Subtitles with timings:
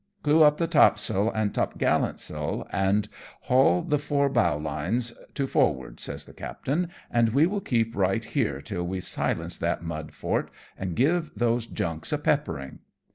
[0.23, 3.07] "Clew up the topsail and topgallant sail, and
[3.41, 4.99] haul the fore bowline
[5.35, 9.83] to windward,'" says the captain," and we will keep right here till we silence that
[9.83, 12.79] mud fort and give these junks a peppering."